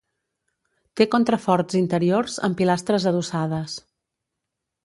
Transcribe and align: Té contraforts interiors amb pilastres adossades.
Té 1.01 1.07
contraforts 1.15 1.77
interiors 1.81 2.39
amb 2.49 2.59
pilastres 2.63 3.09
adossades. 3.15 3.81